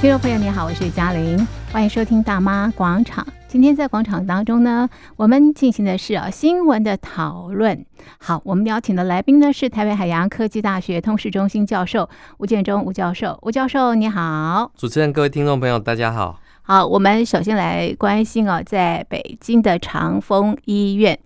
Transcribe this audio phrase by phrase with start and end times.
[0.00, 3.26] 听众朋友，你好，我是嘉玲，欢迎收听大妈广场。
[3.46, 7.84] 今天在广场当中呢，我们进行的是啊新闻的讨论。
[8.18, 13.38] 好，我们邀请的来宾呢是台北海洋科技大学通识中心教授吴建忠吴教授。
[13.42, 16.40] 吴教授你好，主持人各位听众朋友大家好。
[16.62, 21.18] 好，我们首先来关心啊，在北京的长峰医院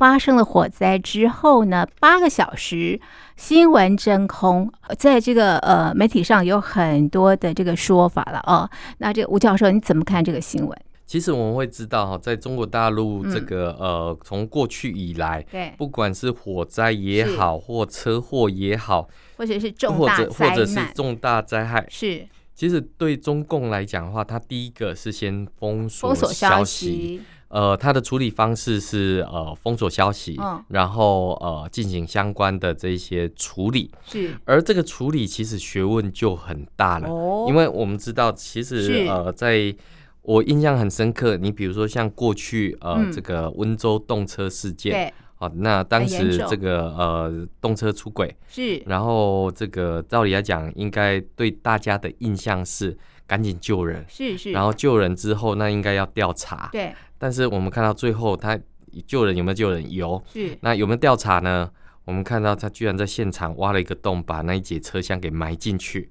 [0.00, 2.98] 发生了火灾之后呢，八个小时。
[3.36, 8.68] 新闻真空，在这个呃媒体上有很多的这个说法了哦。
[8.98, 10.78] 那这个吴教授你怎么看这个新闻？
[11.06, 22.26] 其实我们会知道哈，在中国大陆这个、嗯、呃，从过去以来，对，不管是火灾也好，或车祸也好，或者是重大或者是重大灾害，是。
[22.54, 27.22] 其实对中共来讲的话，它第一个是先封锁消息。
[27.50, 33.90] 呃，它的处理方式是呃封锁消息，哦、然后呃进行相关的这些处理。
[34.06, 39.74] 是，而这个处理其实学问就很大了，哦、因为我们知道，其实呃，在
[40.22, 52.96] 我印象很深刻，你比如说像过去呃、嗯、这个温州动车事件，对，好、呃，那当时这个呃动车出轨，是，然后这个照理来讲，应该对大家的印象是
[53.26, 56.94] 赶紧救人，是是，然后救人之后，那应该要调查，对。
[57.20, 58.58] 但是我们看到最后，他
[59.06, 59.92] 救人有没有救人？
[59.92, 60.20] 有。
[60.32, 60.56] 是。
[60.62, 61.70] 那有没有调查呢？
[62.06, 66.10] 我们看到他居然在现场挖了一个洞，把那一节车厢给埋进去。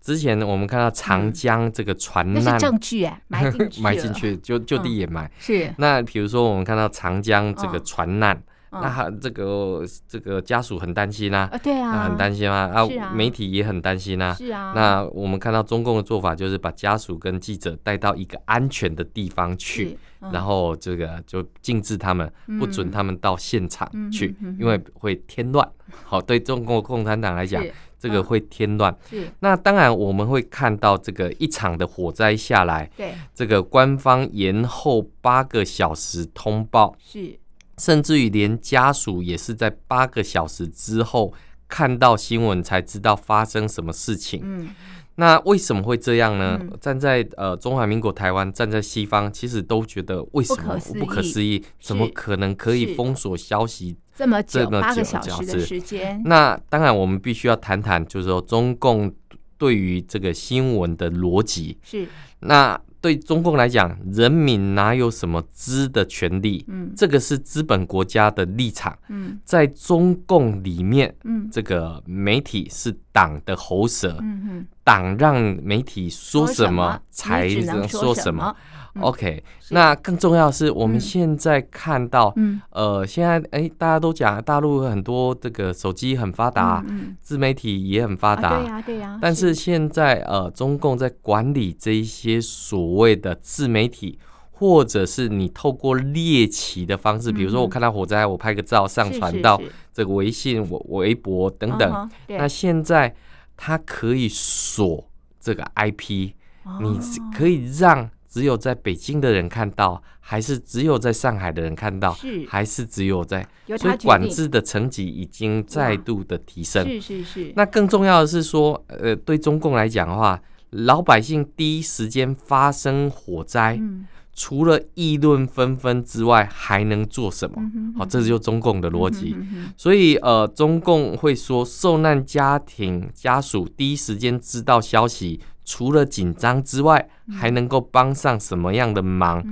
[0.00, 5.30] 之前我们看到长江这个船难，那是证据啊， 埋进去，埋进去就就地掩埋。
[5.38, 5.70] 是。
[5.76, 8.42] 那比如说我们看到长江这个船难。
[8.68, 14.72] 那这个这个家属很担心啊，对啊，很担心啊，啊，媒体也很担心啊，是啊。
[14.74, 19.96] 那我们看到中共的做法就是把家属跟记者带到一个安全的地方去，
[20.32, 25.68] 然后这个就禁止他们，不准他们到现场去，因为会添乱。
[26.04, 27.64] 好，对中国共产党来讲，
[27.98, 28.96] 这个会添乱。
[29.40, 37.38] 那当然我们会看到这个一场的火灾下来，对，这个官方延后八个小时通报，是。
[37.78, 41.34] 甚至于连家属也是在八个小时之后
[41.68, 44.40] 看到新闻才知道发生什么事情。
[44.42, 44.70] 嗯，
[45.16, 46.58] 那为什么会这样呢？
[46.60, 51.62] 嗯、站在呃中华民国台湾，站在西方，其实都觉得为什么不可思议？
[51.80, 54.68] 怎么可能可以封锁消息这么久？
[54.70, 56.22] 八个小时的时间？
[56.24, 59.12] 那当然，我们必须要谈谈，就是说中共
[59.58, 62.06] 对于这个新闻的逻辑是
[62.40, 62.80] 那。
[63.06, 66.64] 对中共来讲，人民哪有什么知的权利？
[66.66, 68.98] 嗯，这个是资本国家的立场。
[69.08, 74.18] 嗯，在中共里面，嗯，这个媒体是党的喉舌。
[74.20, 78.52] 嗯哼，党让媒体说什么才能说什么。
[79.00, 86.84] OK，那更重要的是，我们现在看到，嗯，呃，现在哎，大家都讲大陆很多这个手机很发达，
[87.20, 89.18] 自媒体也很发达，对呀，对呀。
[89.20, 94.18] 但是现在呃，中共在管理这一些所谓的自媒体，
[94.50, 99.60] 或者是你透过猎奇的方式，比如说我看到火灾，我拍个照上传到
[99.92, 102.10] 这个微信、我微博等等。
[102.28, 103.14] 那现在
[103.56, 105.08] 它可以锁
[105.38, 106.32] 这个 IP，
[106.80, 106.98] 你
[107.36, 108.08] 可以让。
[108.36, 113.48] 只有在北京的人看到，还是只有在上海的人看到，是还是只有在？
[113.78, 116.86] 所以管制的层级已经再度的提升。
[116.86, 117.52] 是是是。
[117.56, 120.38] 那更重要的是说，呃，对中共来讲的话，
[120.68, 127.56] 老百姓第一时间发生火灾，嗯、除了议论纷纷之外，还能做什么？
[127.56, 129.34] 好、嗯嗯哦，这就是中共的逻辑。
[129.34, 135.40] 嗯、哼哼所以，呃，中共会说，受难家庭家属第一时间知道消息。
[135.66, 137.06] 除了紧张之外，
[137.38, 139.44] 还能够帮上什么样的忙？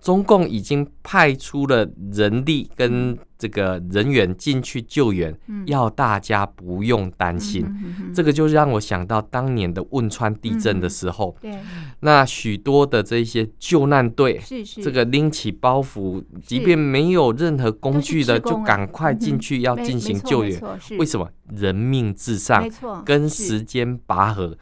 [0.00, 5.34] 中共已经派出了人力跟这个人员进去救援，
[5.64, 7.66] 要大家不用担心。
[8.14, 11.58] 这个就让我想到当年的汶川地震的时候，对
[12.00, 14.38] 那许多的这些救难队，
[14.82, 20.60] 这个拎起包袱，即便没有任何工具的，就赶快进去要进行救援。
[20.98, 21.26] 为什么？
[21.56, 22.64] 人命至上，
[23.04, 24.56] 跟时间拔河。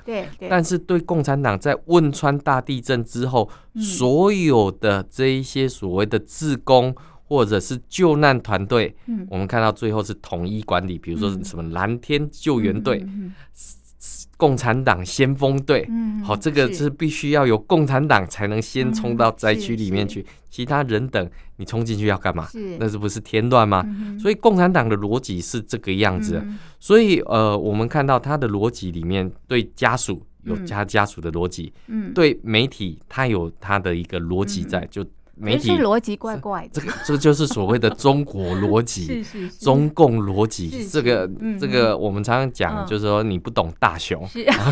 [0.49, 6.95] 但是对共产党在汶川大地震之后，所有的这一些所谓的自工。
[7.29, 13.07] 或者是救难团队，嗯、我们看到最后是统一管理，比如说什么蓝天救援队、
[14.39, 16.89] 共产党先锋队，嗯、好，这个是。
[16.89, 22.47] 必须要有共产党才能先冲到灾区里面去，嗯、其他人等你冲进去要干嘛？
[22.47, 22.79] 是。
[22.79, 23.85] 那是不是添乱吗？
[23.87, 35.05] 嗯、所以共产党的逻辑是这个样子，嗯、所以呃，我们看到他的逻辑里面对家属有他家属的逻辑，嗯，对媒体他有他的一个逻辑在，嗯、就。
[35.41, 39.65] 媒体逻辑怪怪的，这个这个就是所谓的中国逻辑， 是是是。
[39.65, 40.87] 中共逻辑。
[40.91, 44.27] 这个这个我们常常讲，就是说你不懂大雄，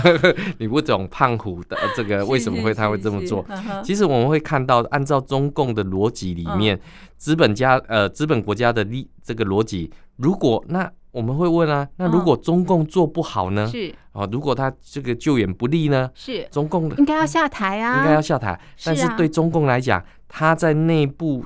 [0.58, 3.44] 你不懂胖虎的 这个为什么会他会这么做？
[3.84, 6.78] 其实我们会看到，按照中共的逻辑里面，
[7.16, 13.66] 资本家呃资本国家的利这个逻辑，如果那我们会问啊，那如果中共做不好呢？
[13.66, 16.10] 是啊，如果他这个救援不利呢？
[16.14, 18.60] 是中共应该要下台啊，应该要下台。
[18.84, 21.42] 但是对中共来讲，他在内部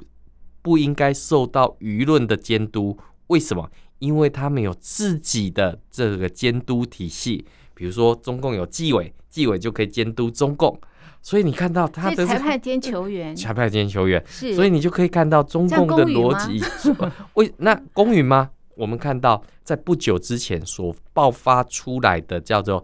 [0.60, 2.98] 不应该受到舆论的监督。
[3.28, 3.70] 为什么？
[4.00, 7.46] 因为他们有自己的这个监督体系。
[7.72, 10.76] 比如说，中共有纪委，纪委就可以监督中共。
[11.22, 14.52] 所以你看到他的裁判兼球员，裁判兼球员，是。
[14.52, 16.60] 所以你就可以看到中共的逻辑。
[17.34, 18.50] 为那公允吗？
[18.80, 22.82] 我们看到，在不久之前所爆发出来的叫做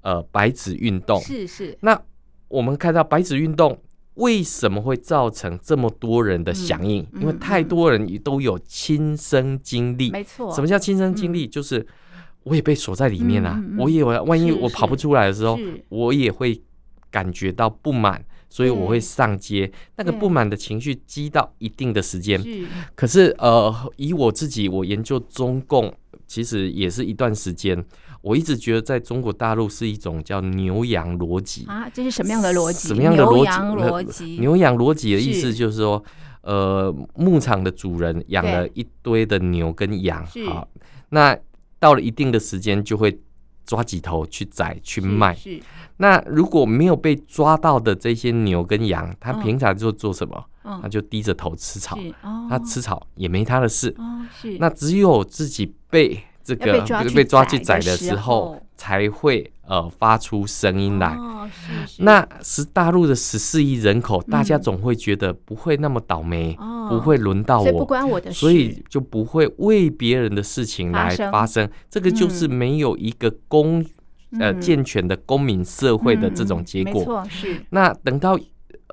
[0.00, 1.76] 呃白纸运动，是是。
[1.82, 2.00] 那
[2.48, 3.78] 我们看到白纸运动
[4.14, 7.06] 为什么会造成这么多人的响应？
[7.20, 10.50] 因为太多人也都有亲身经历，没错。
[10.50, 11.46] 什么叫亲身经历？
[11.46, 11.86] 就是
[12.44, 15.58] 我也被锁在里面啊，我也万一我跑不出来的时候，
[15.90, 16.58] 我也会
[17.10, 18.24] 感觉到不满。
[18.54, 22.40] 所以我会上街，那个不满的情绪积到一定的时间。
[22.94, 25.92] 可是呃，以我自己，我研究中共，
[26.28, 27.84] 其实也是一段时间。
[28.22, 32.86] 我一直觉得，在中国大陆是一种叫牛羊逻辑啊，这是什么样的逻辑？
[32.86, 33.50] 什么样的逻辑？
[33.50, 34.24] 逻辑？
[34.38, 36.04] 牛羊逻辑的意思就是说，
[36.42, 40.68] 呃，牧场的主人养了一堆的牛跟羊，好，
[41.08, 41.36] 那
[41.80, 43.20] 到了一定的时间，就会
[43.64, 45.36] 抓几头去宰去卖。
[45.98, 50.44] 那如果没有被抓到的这些牛跟羊，它平常就做什么？
[50.82, 51.98] 它就低着头吃草，
[52.48, 53.94] 它吃草也没它的事。
[54.58, 61.16] 那只有自己被这个被抓去宰的时候，才会呃发出声音来。
[61.98, 66.56] 那是大陆的十四亿人口，大家总会觉得不会那么倒霉，
[66.88, 71.68] 不会轮到我，所以就不会为别人的事情来发生。
[71.88, 73.84] 这个就是没有一个公。
[74.40, 77.64] 呃，健全的公民社会的这种结果，嗯、是。
[77.70, 78.36] 那等到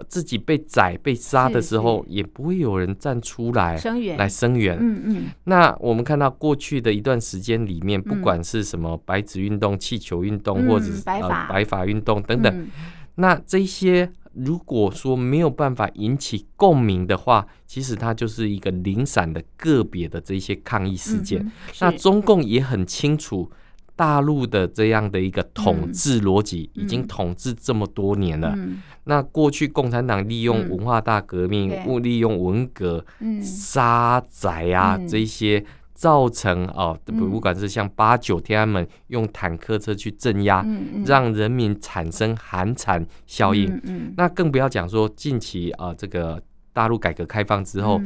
[0.07, 4.77] 自己被宰、被杀的时候，也不会有人站出来声援来声援。
[4.79, 5.25] 嗯嗯。
[5.43, 12.67] 那我们看到过去的一段时间里面，不管是什么白纸运动、气球运动，或者是白发白法运动等等，
[13.15, 21.51] 那这些如果说没有办法引起共鸣的话，其实它就是一个零散的个别的这些抗议事件。
[21.81, 23.51] 那中共也很清楚。
[23.95, 28.57] 大陆的这样的一个统治逻辑已经统治这么多年了。
[29.03, 33.05] 那过去共产党利用文化大革命，或利用文革
[33.41, 40.65] 杀宅啊这些，造成哦，不管是像八九天安门用坦克车去镇压，
[41.05, 44.13] 让人民产生寒蝉效应。
[44.17, 46.41] 那更不要讲说近期啊，这个
[46.73, 48.01] 大陆改革开放之后。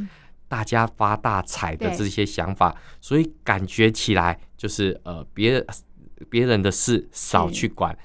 [0.47, 5.65] 大家发大财的这些想法，所以感觉起来就是呃，别
[6.29, 7.95] 别人的事少去管，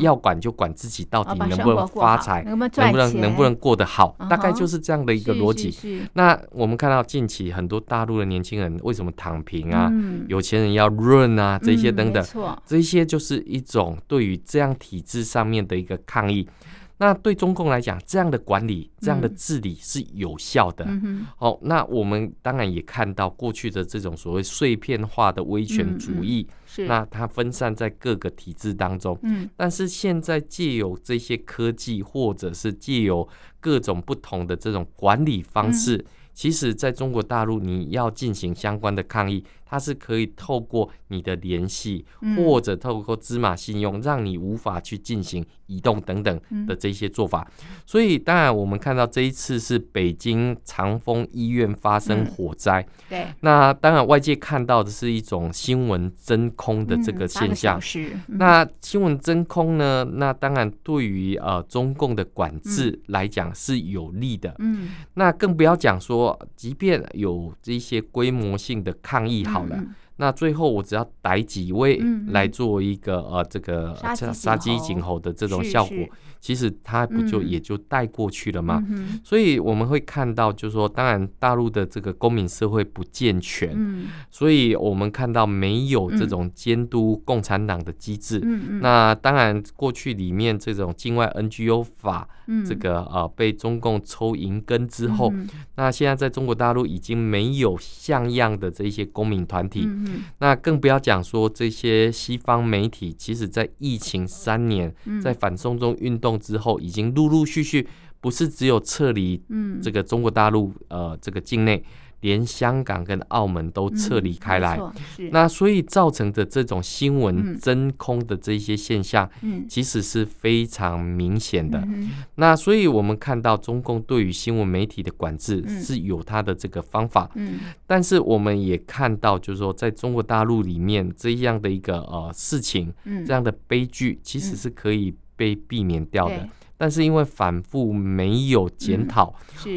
[0.00, 2.66] 要管就管自己到底能不能发财，能不
[2.96, 6.02] 能能不能过得好，大概就是这样的一个逻辑。
[6.14, 9.92] 那我们看到近期很多大陆的年轻人为什么躺平啊？
[10.28, 12.26] 有钱人要润啊，这些等等，
[12.64, 16.48] 这些就是一种对于这样体制上面的一个抗议。
[16.98, 20.84] 那对中共来讲，这样的管理、这样的治理是有效的。
[20.88, 29.16] 嗯、哦，那我们当然也看到过去的这种所谓碎片化的威权主义，嗯嗯、是那它分散在各个体制当中。
[29.22, 33.28] 嗯，但是现在借由这些科技，或者是借由
[33.60, 39.44] 各种不同的这种管理方式，嗯、其实在中国大陆，你要进行相关的抗议。
[39.68, 42.06] 它是可以透过你的联系，
[42.36, 47.46] 或者透过芝麻信用，让你无法去进行移动等等的这些做法。
[47.84, 57.78] 所以，当然我们看到这一次是北京长峰医院发生火灾，对，那当然外界看到的是一种新闻真空的这个现象。
[57.80, 60.04] 是那新闻真空呢？
[60.14, 64.54] 那当然对于呃中共的管制来讲是有利的。
[64.58, 69.82] 嗯，那更不要讲说，即便有这些规模性的抗议，好了，
[70.18, 73.94] 那最后我只要逮几位来做一个呃这个
[74.32, 75.18] 杀鸡儆猴。
[75.18, 75.96] 的这种效果，
[76.40, 78.80] 其实它不就也就带过去了吗？
[79.24, 88.38] 所以我们会看到，就是说，当然大陆的这个公民社会不健全，所以我们看到没有这种监督共产党的机制。
[88.80, 92.28] 那当然过去里面这种境外 NGO 法。
[92.66, 107.86] 这个呃被中共抽银根之后，嗯、那现在在中国大陆已经没有像样的这一些公民团体，嗯、那更不要讲说这些西方媒体，其实在疫情三年，在反送中运动之后，已经陆陆续续
[108.20, 109.42] 不是只有撤离
[109.82, 111.84] 这个中国大陆呃这个境内。
[112.20, 114.76] 连香港跟澳门都撤离开来，
[115.18, 119.30] 嗯、那所以造成的这种新闻真空的这些现象，
[119.68, 121.78] 其实是非常明显的。
[121.86, 132.92] 嗯、那所以我们看到中共对于新闻媒体的管制是有它的这个方法，嗯、但是我们也看到，就是说在中国大陆里面这样的一个呃事情，
[133.24, 139.32] 这样的悲剧其实是可以被避免掉的，嗯、但是因为反复没有检讨，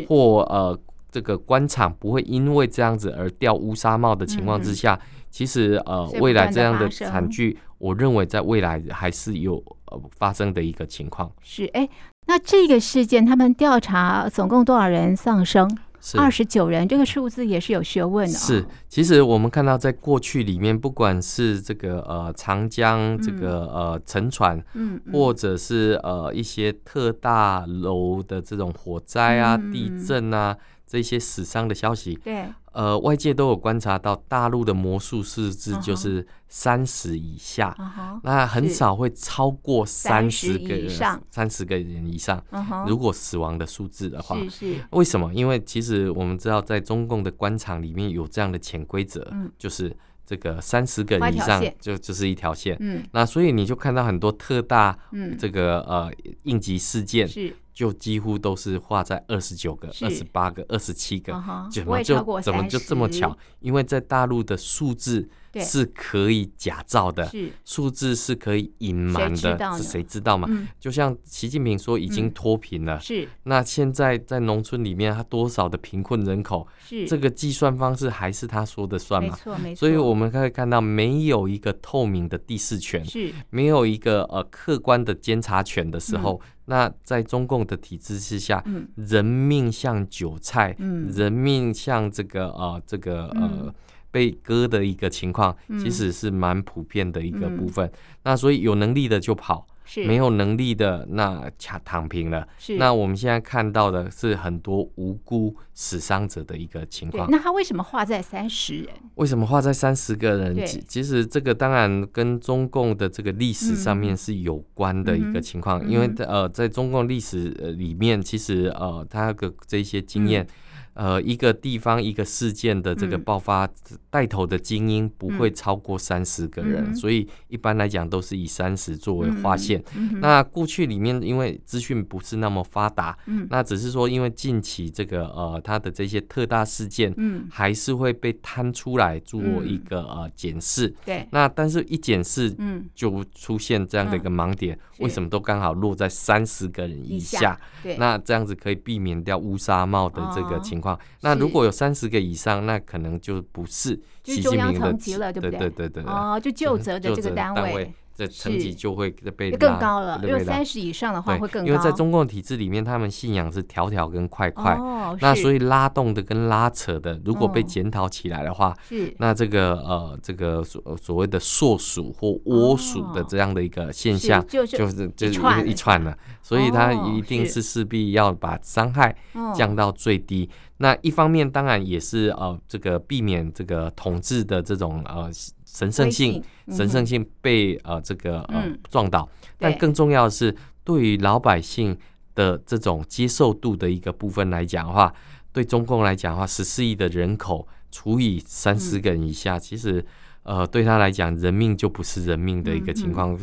[0.08, 0.80] 或呃。
[1.12, 11.32] 这个官场不会因为这样子而掉乌纱帽的情况之下，嗯、其实呃，未来这样的惨剧，我认为在未来还是有呃发生的一个情况。
[11.41, 11.89] 是哎，
[12.27, 15.70] 那这个事件他们调查总共多少人丧生？
[16.18, 18.39] 二十九人，这个数字也是有学问的、哦。
[18.39, 30.58] 是，其实我们看到在过去里面，不管是这个呃长江这个呃沉船，嗯，嗯或者是呃一些特大楼的这种火灾啊、嗯、地震啊。
[30.92, 38.20] 这些死伤的消息，对，呃，外界都有观察到，大陆的魔术数字就是三十以下，uh huh.
[38.24, 40.92] 那很少会超过三十个人，
[41.30, 42.44] 三十个人以上。
[42.52, 42.86] Uh huh.
[42.90, 45.34] 如果死亡的数字的话，是是，为什么？
[45.34, 49.96] 因为其实我们知道，在中共的官场里面有这样的潜规则，嗯、就是
[50.26, 52.76] 这个三十个人以上就就是一条线。
[52.82, 55.00] 嗯，那所以你就看到很多特大，
[55.40, 56.12] 这个呃
[56.44, 57.56] 应急事件是。
[57.82, 61.34] 就几乎都是画在二十九个、二十八个、二十七个，
[61.72, 63.36] 怎么就怎么就这么巧？
[63.60, 67.28] 因为在大陆的数字是可以假造的，
[67.66, 70.48] 数字是可以隐瞒的，是谁知道嘛？
[70.80, 79.30] 就像习近平说已经脱贫了，是那现在在农村里面，他多少的贫困人口，是这个计算方式还是他说的算嘛？
[79.32, 79.80] 没错没错。
[79.80, 86.40] 所以我们可以看到，没有一个透明的第四权，是没有一个呃客观的监察权的时候。
[86.72, 93.74] 那在中共的体制之下，嗯、人命像韭菜，嗯、人命像这个呃这个呃、嗯、
[94.10, 97.86] 被割的一个情况，其实是蛮普遍的一个部分。
[97.86, 97.92] 嗯、
[98.24, 99.68] 那所以有能力的就跑。
[99.94, 102.48] 是没有能力的，那躺躺平了。
[102.58, 107.30] 是，那我们现在看到的是很多无辜死伤者的一个情况。
[107.30, 108.88] 那他为什么画在三十人？
[109.16, 110.66] 为什么画在三十个人？
[110.66, 120.44] 其其实这个当然跟中共的这个历史上面是有关的一个情况，嗯、因为呃，在中共历史里面，其实呃，他的这些经验。
[120.44, 120.48] 嗯
[120.94, 123.68] 呃，一个地方一个事件的这个爆发，
[124.10, 129.82] 带头的精英不会超过三十个人，嗯、所以一般来讲都是以三十作为划线。
[130.20, 140.94] 那过去里面因为资讯不是那么发达，嗯、那只是说因为近期这个呃，它的这些特大事件，嗯，还是会被摊出来做一个呃检视。
[141.06, 147.58] 对，那但是一检视，嗯，就出现这样的一个盲点，嗯、为什么都刚好落在三十个人以下？
[147.82, 150.81] 对，那这样子可以避免掉乌纱帽的这个情
[151.22, 155.60] 那如果有三十个以上，那可能就不是习近平的级了，对不对？
[155.60, 156.12] 对对对对。
[156.12, 160.20] 哦，就就责的这个单位，这层级就会被更高了。
[160.24, 161.68] 因为三十以上的话，会更高。
[161.68, 164.74] 因为在中共体制里面，他们信仰是条条跟块块。
[164.75, 176.18] 哦，那所以拉动的跟拉扯的，如果被检讨起来的话，是那这个呃这个所所谓的硕鼠或窝鼠的这样的一个现象，就是就是一串了。
[176.41, 179.15] 所以他一定是势必要把伤害
[179.56, 180.50] 降到最低。
[180.77, 185.30] 那一方面当然也是呃，这个避免这个统治的这种呃
[185.74, 189.28] 神圣性、神圣性被呃这个呃撞倒。
[189.58, 191.98] 但更重要的是，对于老百姓
[192.36, 195.13] 的这种接受度的一个部分来讲的话，
[195.54, 200.06] 对中共来讲的话，十四亿的人口除以三十个人以下，其实
[200.44, 203.40] 呃对他来讲，人命就不是人命的一个情况。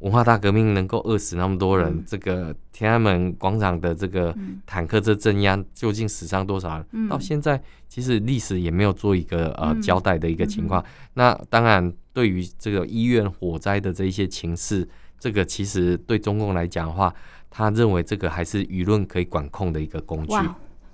[0.00, 6.86] 文化大革命能够饿死那么多人，嗯、这个天安门广场的这个坦克车镇压，究竟死伤多少人？
[6.92, 10.80] 嗯、到现在其实历史也没有做一个呃交代的一个情况。
[10.82, 14.88] 嗯、那当然，对于这个医院火灾的这一些情势，
[15.18, 17.12] 这个其实对中共来讲的话，
[17.50, 20.34] 他认为这个还是舆论可以管控的一个工具。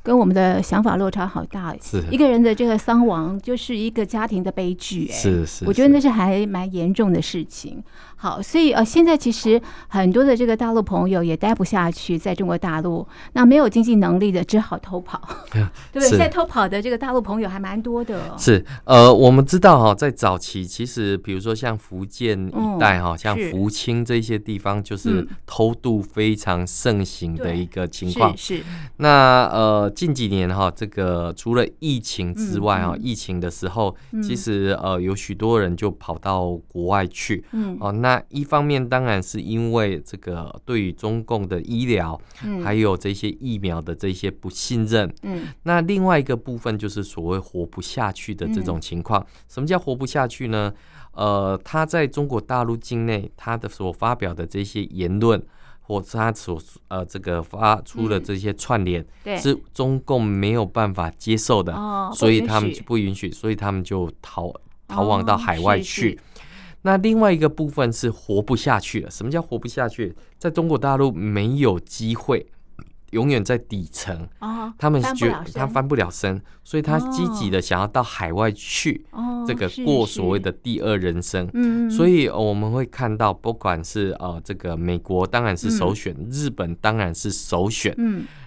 [0.04, 7.82] 跟我们的想法落差好大，是一个人的这个伤亡就是一个家庭的悲剧，哎，是是，我觉得那是还蛮严重的事情。
[8.16, 15.20] 好，所以呃，现在其实很多的这个大陆朋友也待不下去，在中国大陆，那没有经济能力的只好偷跑，
[15.50, 15.62] 对
[15.94, 16.08] 不对？
[16.08, 18.34] 现在偷跑的这个大陆朋友还蛮多的。
[18.38, 28.36] 是呃，我们知道哈，在早期其实比如说像福建一带哈，像福清这些地方，就是偷渡非常盛行的一个情况。
[28.36, 28.62] 是
[28.98, 29.93] 那呃。
[29.94, 49.20] 近几年哈，这个除了疫情之外啊，嗯嗯、疫情的时候，其实呃有许多人就跑到国外去，嗯，哦，那一方面当然是因为这个对于中共的医疗，嗯，还有这些疫苗的这些不信任，嗯，那另外一个部分就是所谓活不下去的这种情况。
[49.20, 50.72] 嗯、什么叫活不下去呢？
[51.12, 55.40] 呃，他在中国大陆境内，他的所发表的这些言论。
[55.86, 64.52] 或者他所呃这个发出的这些串联，嗯、是中共没有办法接受的，哦、所以他们就不允许，所以他们就逃
[64.88, 66.18] 逃亡到海外去。
[66.82, 69.10] 那另外一个部分是活不下去了。
[69.10, 70.14] 什么叫活不下去？
[70.38, 72.46] 在中国大陆没有机会。
[73.14, 74.28] 永远在底层，
[74.76, 79.06] 他们觉得他翻不了身，所以他积极的想要到海外去，
[79.46, 81.48] 这个过所谓的第二人生。
[81.90, 87.96] 所以我们会看到，不管是呃这个美国当然是首选，日本当然是首选，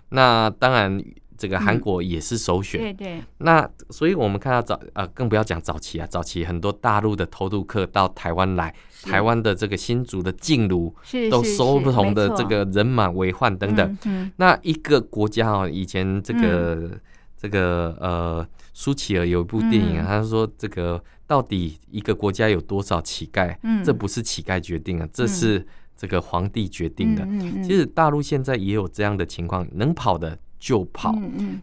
[0.10, 1.04] 那当然。
[1.38, 3.24] 这个韩国也是首选，嗯、对对。
[3.38, 10.94] 那所以我们看到早呃，更不要讲早期啊，早期很多大陆的偷渡客到台湾来，台湾的这个新竹的静茹
[11.30, 13.98] 都收不同的这个人满为患等等。
[14.38, 17.00] 那一个国家啊，以前这个、嗯、
[17.38, 23.56] 这个呃，舒淇儿有一部电影，他、嗯、说这个到底一个国家有多少乞丐？
[23.62, 25.66] 嗯，这不是乞丐决定啊，这是
[25.96, 27.24] 这个皇帝决定的。
[27.26, 30.38] 嗯嗯嗯、其实大陆现在也有这样的情况，能跑的。
[30.60, 31.16] 就跑，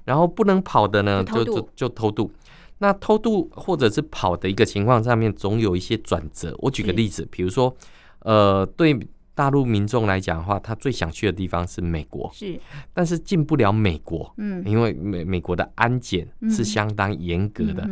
[0.04, 2.30] 然后不能跑的呢，就就就偷渡。
[2.78, 6.54] 那偷渡或者是跑的一个情况上面，总有一些转折。
[6.58, 7.74] 我举个例子，比如说，
[8.20, 8.98] 呃，对
[9.34, 12.58] 大陆民众来讲的话，他最想去的地方是美国，是，
[12.92, 17.88] 但是进不了美国，嗯，因为美美国的安检是相当严格的。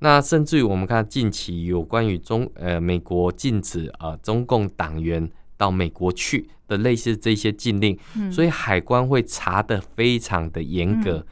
[0.00, 5.30] 那甚至于我们看近期有关于中呃美国禁止呃中共党员。
[5.64, 11.24] 到美国去的类似这些禁令，嗯、所以海关会查的非常的严格。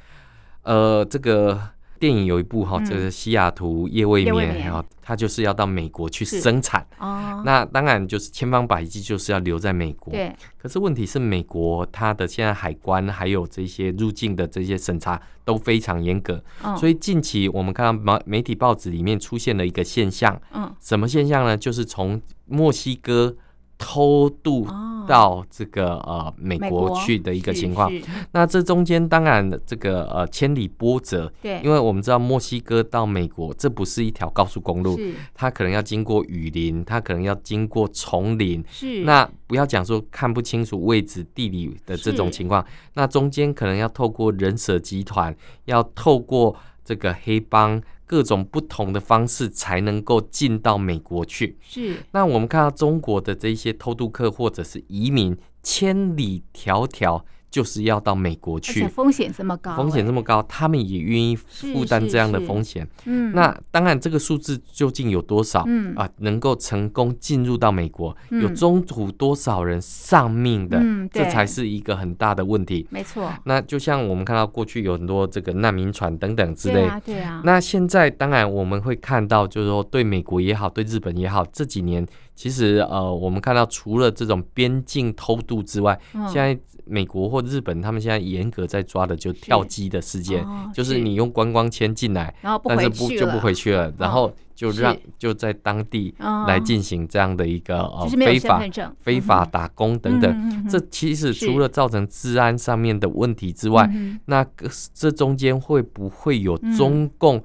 [0.63, 1.61] 嗯、呃，这个
[1.99, 6.85] 电影有一部哈，这个西雅图夜未眠哈，他就是要到美国去生产。
[6.99, 10.13] 哦、那当然就是千方百计就是要留在美国。
[10.13, 10.35] 对。
[10.57, 16.43] 可是问题是，美国它的现在海关还有这些入境的这些审查都非常严格。
[16.63, 20.41] 哦、所以近期我们看到媒媒体报纸里面出现了一个现象。
[20.55, 20.73] 嗯。
[20.81, 21.57] 什么现象呢？
[21.57, 23.37] 就是从墨西哥。
[23.85, 24.65] 偷渡
[25.09, 27.93] 到这个呃美国去的一个情况，
[28.31, 35.13] 那这中间当然这个呃千里波折，对，因为我们知道墨西哥到美国这不是一条高速公路，是。
[35.35, 39.03] 它可能要经过雨林，它可能要经过丛林，是。
[39.03, 42.65] 那不要讲说看不清楚位置地理的这种情况，
[42.95, 47.83] 那中间可能要透过人蛇集团，要透过这个黑帮。
[48.13, 51.57] 各种不同的方式才能够进到美国去。
[51.63, 57.23] 是，那我们看到中国的这些偷渡客或者是移民，千里迢迢。
[57.53, 62.89] 就是要到美国去，风险这么高，风险这么高，他们也愿意负担这样的风险。
[63.05, 65.63] 嗯，那当然，这个数字究竟有多少？
[65.67, 70.79] 嗯啊，能够成功进入到美国，有中途多少人丧命的？
[70.81, 72.87] 嗯，这才是一个很大的问题。
[72.89, 73.31] 没错。
[73.45, 76.81] 那就像我们看到过去有很多这个难民船等等之类。
[76.81, 77.43] 对啊，对啊。
[77.45, 82.07] 那现在当然我们会看到，就是说对美国也好，对日本也好，这几年。
[82.35, 86.59] 其实呃，我们看到除了这种边境偷渡之外，嗯、现在
[86.93, 96.15] 美国或日本他们现在严格在抓的就跳机的事件，哦、就是你用观光签进来，但是不就不回去了，哦、然后就让就在当地
[96.47, 98.63] 来进行这样的一个、非法
[99.01, 103.91] 非法打工等等，这其实除了造成治安上面的问题之外，
[104.27, 104.47] 那
[104.93, 107.43] 这中间会不会有中共？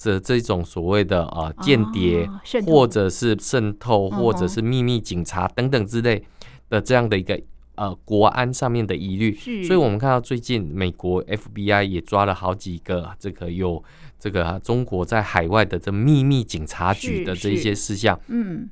[0.00, 6.22] 这这种所谓的呃间谍，哦、或者是渗透，或者是秘密警察等等之类
[6.70, 7.36] 的这样的一个
[7.78, 13.82] 呃国安上面的疑虑，所以我们看到最近美国 FBI 也抓了好几个这个有
[14.18, 18.68] 这个中国在海外的这秘密警察局的这一些事项，嗯。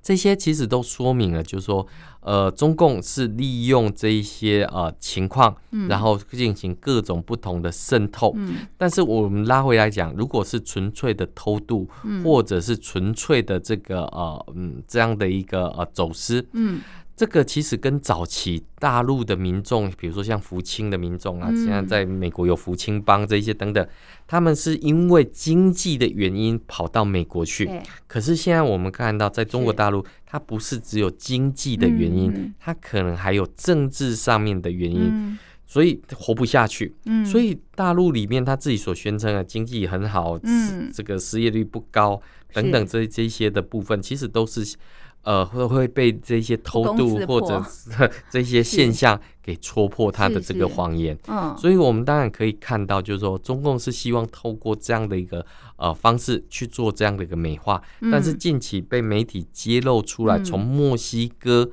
[0.00, 1.86] 这些其实都说明了，就是说，
[2.20, 5.54] 呃，中共是利用这一些呃情况，
[5.88, 8.32] 然后进行各种不同的渗透。
[8.36, 11.86] 嗯，但是我们拉回来讲，如果是纯粹的偷渡，
[12.22, 16.80] 或者是纯粹的这个呃嗯这样的一个呃走私，嗯。
[17.16, 23.86] 这个其实跟早期大陆的民众，比如说像福清的民众啊，现在在美国有福清帮这些等等，
[24.26, 27.70] 他们是因为经济的原因跑到美国去。
[28.08, 36.96] 可是现在我们看到，在中国大陆，它不是只有经济的原因，它可能还有政治上面的原因，所以活不下去。
[37.04, 37.24] 嗯。
[37.24, 40.36] 所以大陆里面他自己所宣称的经济很好，
[40.92, 42.20] 这个失业率不高
[42.52, 44.76] 等等这这些的部分，其实都是。
[45.24, 47.90] 呃，会会被这些偷渡或者是
[48.30, 51.18] 这些现象给戳破他的这个谎言。
[51.28, 55.44] 嗯，所以我们当然可以看到，就是说中共是希望透过这样的一个
[55.76, 57.82] 呃方式去做这样的一个美化。
[58.00, 61.70] 嗯、但是近期被媒体揭露出来，从、嗯、墨西哥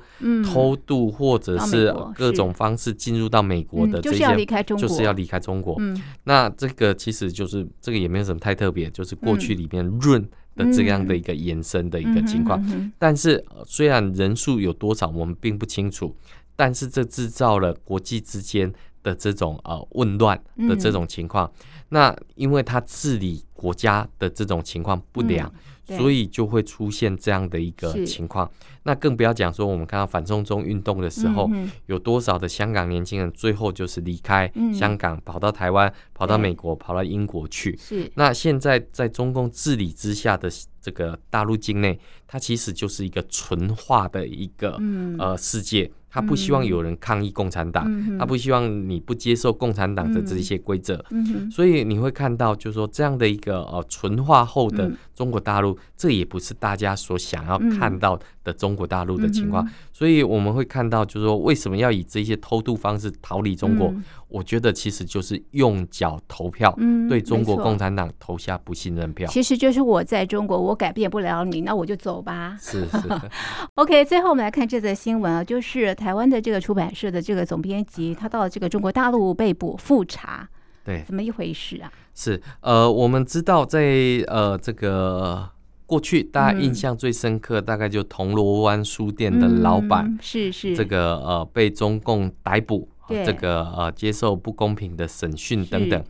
[0.50, 4.88] 偷渡或者是各种方式进入到美国的这些，就是要离开中国。
[4.88, 5.76] 就是要离开中国。
[5.78, 10.26] 嗯，那这个其实就是这个也没有什么太特别，就是过去里面润。
[10.54, 12.62] 的这样的一个延伸的一个情况，
[12.98, 16.14] 但是虽然人数有多少我们并不清楚，
[16.56, 21.50] 但是这制造了国际之间的这种呃混乱的这种情况。
[21.88, 25.52] 那因为他治理国家的这种情况不良。
[25.96, 28.50] 所以就会出现这样的一个情况，
[28.84, 31.50] 那更不要讲说我们看到反送中运动的时候，
[31.86, 37.76] 有多少的香港年轻人最后就是离开香港，跑到台湾，跑到美国，跑到英国去。
[37.76, 38.10] 是。
[38.14, 40.50] 那现在在中共治理之下的
[40.82, 44.78] 这个大陆境内，它其实就是一个纯化的一个
[45.18, 45.90] 呃世界。
[46.14, 59.64] 他不希望有人抗议共产党，嗯、他不希望你不接受共产党的这些规则，嗯、所以你会看到，就是说这样的一个呃纯化后的中国大陆，嗯、这也不是大家所想要看到的中国大陆的情况。
[59.64, 63.88] 嗯、所以我们会看到，就是说为什么要以这些偷渡方式逃离中国？
[63.88, 64.04] 嗯。
[64.28, 69.28] 我觉得其实就是用脚投票，嗯，对中国共产党投下不信任票。
[69.28, 72.56] 其实就是我在中国，我改变不了你，那我就走吧。
[72.60, 72.98] 是是。
[73.76, 80.48] OK，最后我们来看这则新闻啊，就是台湾的这个出版社的这个总编辑，他到了这个中国大陆被捕复查，
[80.84, 81.90] 对，怎么一回事啊？
[82.14, 83.80] 是呃，我们知道在
[84.26, 85.48] 呃这个
[85.86, 92.88] 过去大家印象最深刻，大概就铜锣湾书店的老板，嗯，是是这个呃被中共逮捕。
[93.26, 96.02] 这个呃，接受不公平的审讯等等。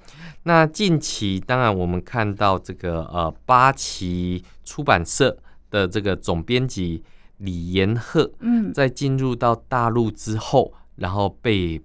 [0.44, 5.36] 那近期当然我们看到这个呃，八旗出版社
[5.70, 7.02] 的这个总编辑
[7.38, 11.80] 李延鹤，嗯，在进入到大陆之后，然后被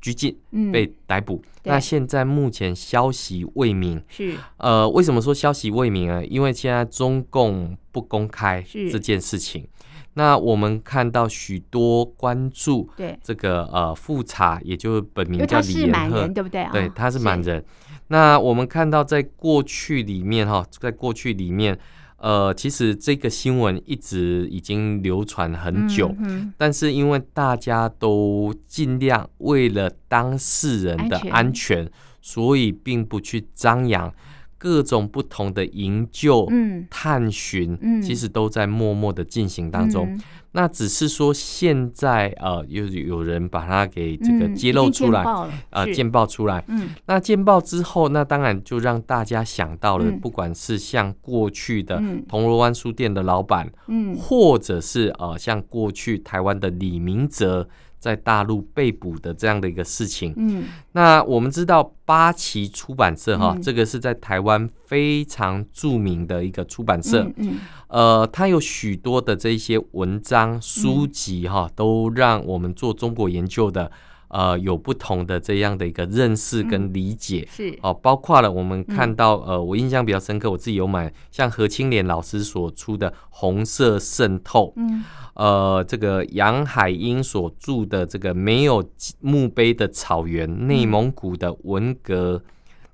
[0.00, 0.36] 拘禁，
[0.72, 1.42] 被逮捕。
[1.64, 6.22] 那现在目前消息未明，是呃，为什么说消息未明啊？
[6.24, 9.66] 因为现在中共不公开这件事情。
[10.14, 16.66] 那我们看到许多关注对这个呃复查，也就是本名叫李延鹤，对不对？
[16.70, 17.64] 对，他是满人。
[18.08, 21.78] 那我们看到在过去里面哈，在过去里面，
[22.22, 26.14] 呃，其实这个新闻一直已经流传很久，
[26.56, 34.14] 但是因为大家都尽量为了当事人的安全，所以并不去张扬。
[34.62, 36.48] 各种不同的营救、
[36.88, 40.16] 探寻，其实都在默默的进行当中。
[40.52, 45.24] 那只是说现在呃，有有人把它给这个揭露出来，
[45.70, 46.64] 呃，见报出来。
[47.06, 53.68] 那见报之后，那当然就让大家想到了，不管是像过去的铜锣湾书店的老板，
[54.16, 57.68] 或者是呃，像过去台湾的李明哲。
[58.02, 73.88] 在大陆被捕的这样的一个事情，嗯，那我们知道八旗出版社哈，这个是在台湾非常著名的一个出版社，嗯，呃，它有许多的这些文章书籍哈，都让我们做中国研究的。
[74.32, 77.78] 呃，有不同的这样的一个认识跟理解，嗯、是。
[77.82, 88.82] 哦，包括了我们看到，嗯、呃，我印象比较深刻，我自己有买，像何清莲老师所出的《红色渗透》，嗯，呃，这个杨海英所著的这个《没有
[89.20, 92.42] 墓碑的草原：内蒙古的文革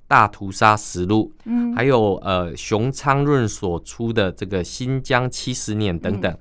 [0.09, 6.33] 大屠杀实录》，嗯，还有呃，熊昌润所出的这个《新疆七十年》等等。
[6.33, 6.38] 嗯、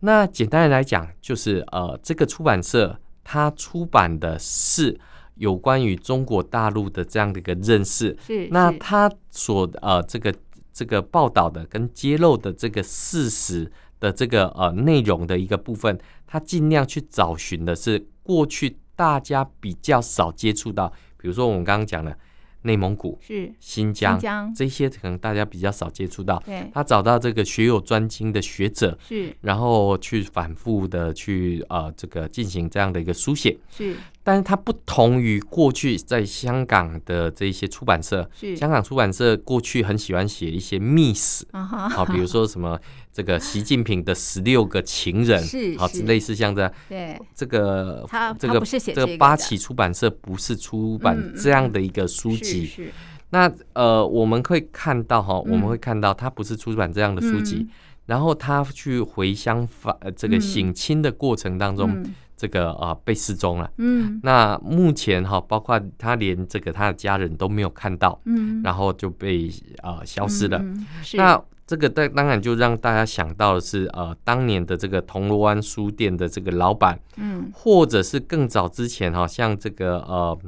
[0.00, 2.98] 那简单的来讲，就是呃，这个出版社。
[3.30, 4.98] 他出版的是
[5.34, 10.34] 有关于中国大陆的这样的一个认识，是那他所呃这个
[10.72, 22.16] 这个报道的跟揭露的这个事实的这个呃内容的一个部分，他尽量去找寻的是过去大家比较少接触到，比如说我们刚刚讲的。
[22.62, 24.18] 内蒙古是新疆，
[24.54, 26.42] 这些可能大家比较少接触到。
[26.44, 33.94] 对，他找到这个学有专精的学者，是，然后去反复的去呃这个进行这样的一个书写，是。
[34.28, 42.78] 但是它不同于过去在香港的这些出版社，香港出版社过去很喜欢写一些秘史啊，好，比如说什么。
[43.10, 46.70] 这个习近平的十六个情人，是好，类似像这样。
[46.88, 52.66] 对，这个他这个这个八旗出版社不是出版这样的一个书籍。
[52.66, 52.92] 是。
[53.30, 57.66] 那呃，我们会看到哈，我们会看到他不是出版这样的书籍，
[58.06, 62.04] 然后他去回乡访这个省亲的过程当中，
[62.38, 63.70] 这个啊被失踪了。
[63.76, 64.18] 嗯。
[64.22, 68.18] 那目前哈，包括他连这个他的家人都没有看到。
[68.24, 68.62] 嗯。
[68.62, 69.50] 然后就被
[69.82, 70.64] 啊消失了。
[71.02, 71.18] 是。
[71.18, 71.38] 那。
[71.68, 80.38] 这个当当然就让大家想到的是，呃，当年的这个铜锣湾书店的这个老板，嗯，或者是更早之前哈，像这个呃。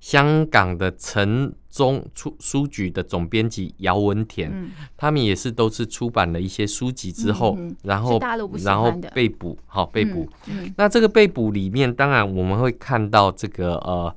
[0.00, 8.18] 香港的城中出书局的总编辑姚文田，嗯、他们也是都是出版了一些书籍之后，嗯、然后
[8.64, 10.28] 然后被捕，好被捕。
[10.76, 14.14] 那这个被捕里面，当然我们会看到这个呃。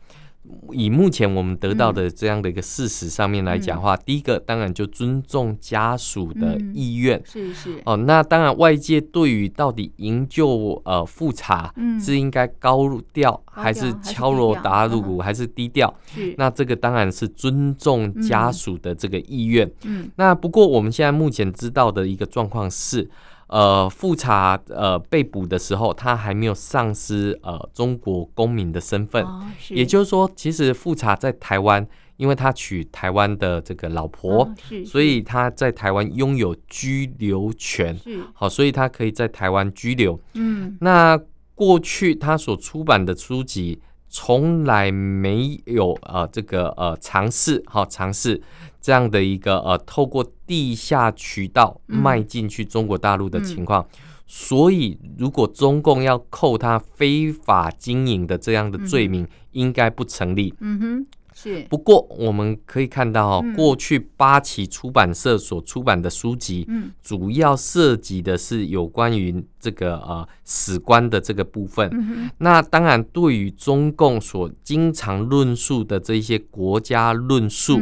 [0.71, 7.81] 以目前我们得到的这样的一个事实上面来讲的话，嗯、第一个当然就尊重家属的意愿，嗯、是是。
[7.85, 7.95] 哦。
[7.95, 15.93] 那当然外界对于到底营救呃复查是应该高调还是敲锣打鼓还是低调？
[16.37, 19.71] 那这个当然是尊重家属的这个意愿。
[19.83, 23.09] 嗯，那不过我们现在目前知道的一个状况是。
[23.51, 31.85] 呃，复查呃被捕的时候，他还没有丧失呃中国公民的身份，哦、也就是说，其实复查在台湾，
[32.15, 37.99] 因为他娶台湾的这个老婆，哦、所以他在台湾拥有居留权，
[38.33, 40.17] 好，所以他可以在台湾居留。
[40.35, 41.19] 嗯，那
[41.53, 43.79] 过去他所出版的书籍。
[44.13, 48.41] 从来没有呃这个呃尝试哈尝试
[48.81, 53.97] 这样的一个呃透过地下渠道迈进去中国大陆的情况，嗯嗯、
[54.27, 60.53] 所以如果中共要扣他非法经营的这样的罪名，嗯、应该不成立。
[60.59, 61.07] 嗯哼。
[61.41, 71.89] 是，不过我们可以看到哦，过去八旗出版社所出版的书籍，嗯，主要涉及的是有关于这个呃史观的这个部分。
[71.93, 77.81] 嗯，那当然，对于中共所经常论述的这些国家论述，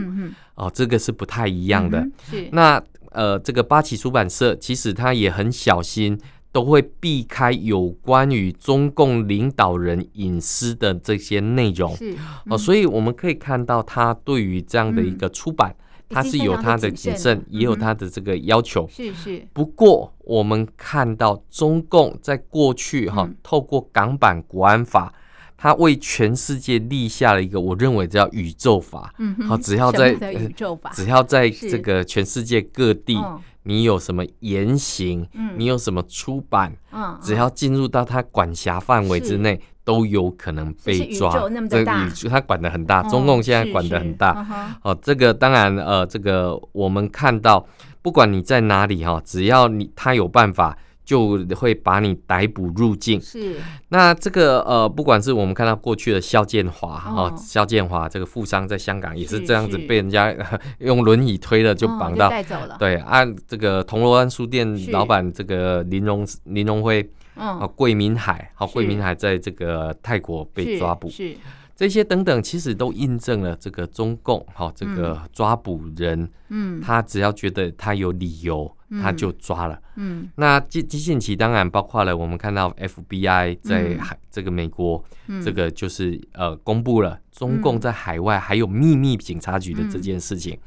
[0.56, 2.02] 哦，这个是不太一样的。
[2.30, 6.18] 是，那呃，这个八旗出版社其实他也很小心。
[6.52, 12.16] 都会避开有关于中共领导人隐私的这些内容，是
[12.50, 15.76] 哦，所以我们可以看到，他对于这样的一个出版，
[16.10, 18.88] 他是有他的谨慎，也有他的这个要求。
[18.90, 19.48] 是是。
[19.54, 25.14] 不过，我们看到中共在过去哈，透过港版国安法，
[25.56, 29.14] 他为全世界立下了一个我认为叫宇宙法。
[29.20, 33.16] 嗯，好，只要在宇宙法，只要在这个全世界各地。
[33.64, 35.28] 你有什么言行？
[35.34, 36.76] 嗯，你有什么出版？
[36.92, 41.32] 嗯，只要进入到他管辖范围之内，都有可能被抓。
[41.70, 44.78] 这个宇宙他管的很大，中共现在管的很大。
[44.84, 47.66] 哦，这个当然，呃，这个我们看到，
[48.02, 50.78] 不管你在哪里哈，只要你他有办法。
[51.10, 53.20] 就会把你逮捕入境。
[53.20, 53.56] 是，
[53.88, 60.32] 那这个呃，不管是我们看到过去的肖建华哈，肖建华这个富商在香港也是这样子被人家
[60.78, 62.76] 用轮椅推了就绑到带走了。
[62.78, 71.10] 对，按这个铜锣湾书店老板这个林荣林荣辉，啊，桂明海，好，桂明海在这个泰国被抓捕。
[71.10, 71.36] 是。
[71.80, 78.70] 这些等等，其实都印证了这个中共哈，这个抓捕人，嗯，他只要觉得他有理由，
[79.02, 80.30] 他就抓了，嗯。
[80.36, 85.02] 那近近期当然包括了我们看到 FBI 在海这个美国，
[85.42, 90.60] 这个就是呃公布了中共在海外还有秘密警察局的这件事情。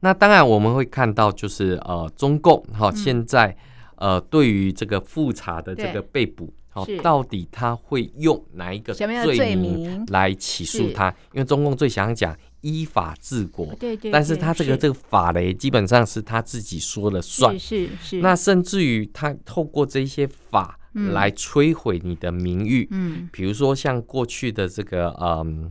[0.00, 3.54] 那当然我们会看到就是呃中共哈现在
[3.96, 6.50] 呃对于这个复查的这个被捕。
[6.74, 11.10] 好，到底他会用哪一个罪名来起诉他？
[11.34, 14.10] 因为中共最想讲依法治国，对对。
[14.10, 18.20] 但是他这个这个法雷基本上是他自己说了算，是是。
[18.20, 25.70] 那甚至于他透过这些法来摧毁你的名誉，嗯，比如说像过去的这个嗯，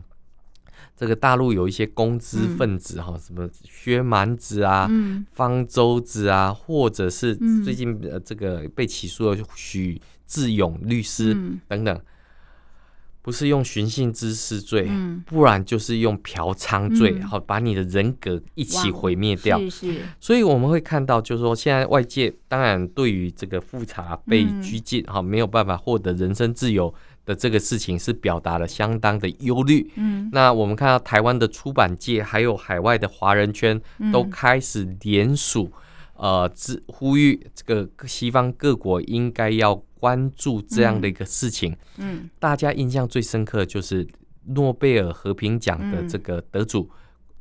[0.96, 4.88] 这个大陆有一些公知分子哈，什么薛蛮子啊，
[5.32, 7.34] 方舟子啊，或者是
[7.64, 10.00] 最近呃这个被起诉的许。
[10.32, 11.36] 智勇律师
[11.68, 12.00] 等等，
[13.20, 14.90] 不是用寻衅滋事罪，
[15.26, 19.60] 不然就是用嫖娼罪，好把你的人格一起毁灭掉。
[20.18, 26.92] 所以我们会看到，就是说现在外界当然对于这个复查被拘禁，哈，没有办法获得人身自由
[27.26, 29.92] 的这个事情，是表达了相当的忧虑。
[29.96, 33.78] 嗯，那我们看到台湾的出版界，还有海外的华人圈，
[34.10, 35.70] 都开始联署，
[36.16, 36.50] 呃，
[36.86, 39.82] 呼呼吁这个西方各国应该要。
[40.02, 44.04] 关注这样的一个事情，嗯，大家印象最深刻就是
[44.46, 46.90] 诺贝尔和平奖的这个得主，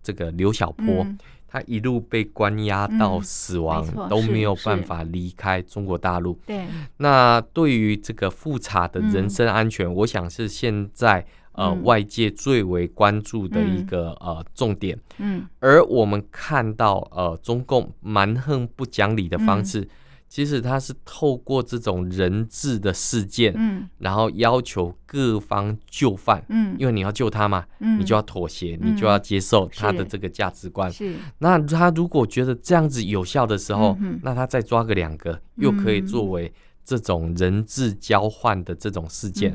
[0.04, 1.04] 这个刘晓波，
[1.48, 6.40] 他一路被关押到死亡，都没有办法离开中国大陆。
[6.46, 14.96] 对，那对于这个复查的人身安全，我想是现在呃外界最为关注的一个呃重点。
[15.18, 19.90] 嗯，而我们看到呃中共蛮横不讲理的方式。
[20.32, 31.18] 其实他是透过这种人质的事件，嗯，然后要求各方就范，嗯，因为你要救他嘛，嗯，你就要妥协，嗯，你就要接受他的这个价值观，是。
[31.40, 36.54] 那他如果觉得这样子有效的时候，嗯，那他再抓个两个，又可以作为
[36.86, 39.54] 这种人质交换的这种事件，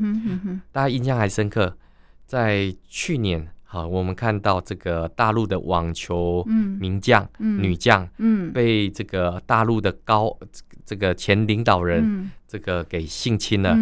[0.71, 1.75] 大家印象还深刻，
[2.27, 3.49] 在去年。
[3.69, 10.35] 好，我们看到这个大陆的网球名将、嗯、女将，嗯，被这个大陆的高
[10.87, 13.77] 这个前领导人这个给性侵了。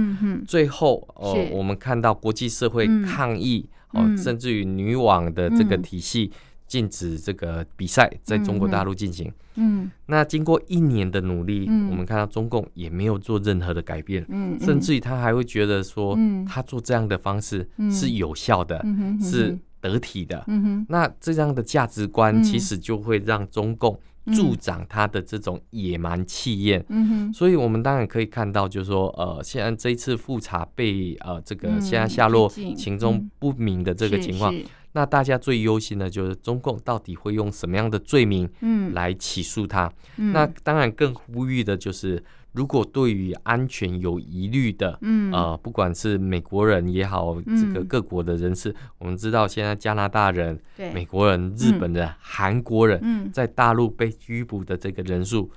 [0.49, 6.33] 最后，哦，我们看到国际社会抗议，嗯、哦，甚至于女网的这个体系
[6.67, 9.31] 禁止这个比赛在中国大陆进行。
[9.57, 20.43] 嗯，那经过一年的努力，嗯、我们看到中共也没有做任何的改变，嗯，甚至于他还会觉得说，他做这样的方式是有效的，嗯、是得体的。
[20.49, 20.87] 嗯、哼。
[20.89, 23.97] 那这样的价值观其实就会让中共
[24.35, 26.85] 助长他的这种野蛮气焰。
[26.89, 34.55] 嗯、哼所以我们当然可以看到，就是说，呃，现在这一次复查被呃这个现在下落行踪不明的这个情况。
[34.55, 34.63] 嗯
[34.97, 39.93] 那大家最忧心的就是中共到底会用什么样的罪名，嗯来起诉他？
[40.19, 42.23] 嗯、那当然更呼吁的就是，
[42.55, 50.59] 如果对于安全有疑虑的，嗯、呃，不管是美国人也好，这个各国的人士，嗯、我们知道现在加拿大人、
[50.93, 55.51] 美国人、日本人、韩、嗯、国人，在大陆被拘捕的这个人数。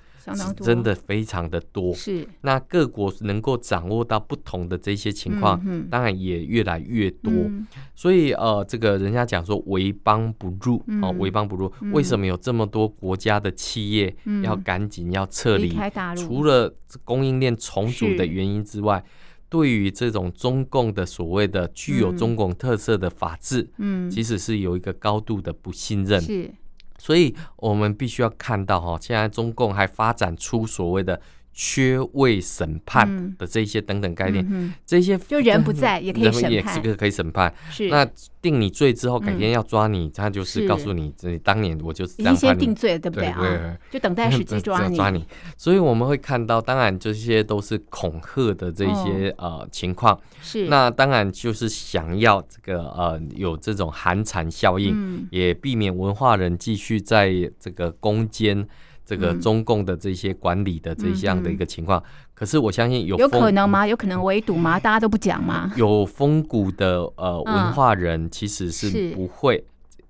[0.62, 2.28] 真的非常的多，是。
[2.42, 7.32] 那各国能够掌握到不同的这些情况，嗯、当然也越来越多。
[7.32, 15.78] 嗯、所以呃，这个人家讲说“为邦不入”哦，“为邦不入”，为什么有这么多国家的企业要赶紧要撤离？
[16.16, 19.04] 除了供应链重组的原因之外，
[19.50, 26.22] 对于这种中共的所谓的具有中共特色的法治，嗯，其实是有一个高度的不信任。
[26.22, 26.52] 是。
[26.98, 31.20] 所以，我们必须要看到哈，现在中共还发展出所谓的
[31.60, 37.52] 缺位审判的这些等等概念，嗯、这些就人不在 也可以审判，也是个可以审判。
[37.72, 38.08] 是那。
[38.40, 42.40] 定你罪之后，改天要抓你，他就是告诉你，这当年我就是这样判你。
[42.40, 43.78] 先定罪，对不对啊？
[43.92, 44.96] 就等待时机抓你。
[44.96, 45.26] 抓你，
[45.58, 50.18] 所以我们会看到，当然这些都是恐吓的这些呃情况。
[50.42, 50.68] 是。
[50.68, 58.66] 那当然就是想要这个呃有这种寒蝉效应，也避免文化人继续在这个攻坚
[59.08, 62.04] 这个中共的这些管理的这样的一个情况。
[62.34, 63.88] 可是我相信有有可能吗？
[63.88, 64.78] 有可能围堵吗？
[64.78, 65.72] 大家都不讲吗？
[65.78, 69.66] 有风骨的呃文化人其实是不会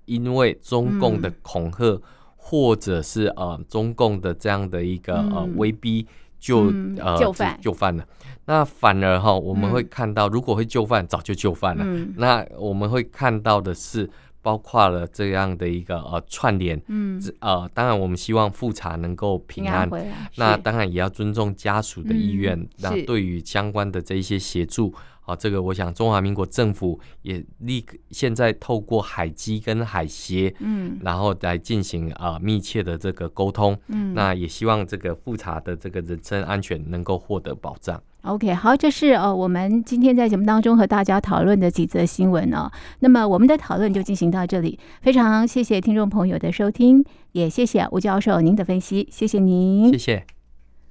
[0.06, 2.02] 因为中共的恐吓
[2.36, 6.04] 或者是呃中共的这样的一个呃威逼
[6.40, 8.04] 就呃就犯就犯了。
[8.46, 11.86] 那反而哈我们会看到，如果会就犯，早就就犯了。
[12.16, 14.10] 那我们会看到的是。
[14.48, 22.58] 包括了这样的一个呃串联，嗯，呃，当然我们希望复查能够平安，平安那当然也要尊重家属的意愿。
[22.58, 24.94] 嗯、那对于相关的这一些协助，
[25.28, 38.02] 啊，这个我想中华民国政府也立刻现在透过海基跟海协，嗯，然后来进行啊、呃、密切的这个沟通，嗯，那也希望这个复查的这个人身安全能够获得保障。
[38.22, 42.70] OK，好，这是呃我们今天在节目当中和大家讨论的几则新闻哦。
[43.00, 50.37] 那么我们的讨论就进行到这里，非常谢谢听众朋友的收听，也谢谢吴教授您的分析，谢谢您，谢谢。